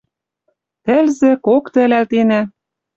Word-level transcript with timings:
Тӹлзӹ, 0.85 1.31
кокты 1.45 1.79
ӹлӓлтенӓ. 1.85 2.41